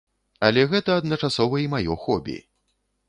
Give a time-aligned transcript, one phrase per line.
[0.47, 2.37] Але гэта адначасова і маё хобі.